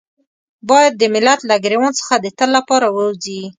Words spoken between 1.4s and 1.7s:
له